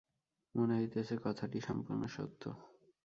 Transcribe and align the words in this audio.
মনে 0.55 0.73
হইতেছে, 0.77 1.15
কথাটি 1.23 1.57
সম্পূর্ণ 1.61 2.01
সত্য। 2.07 2.43